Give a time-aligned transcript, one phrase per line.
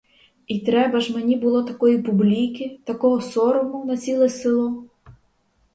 [0.47, 4.83] І треба ж мені було такої публіки, такого сорому, на ціле село?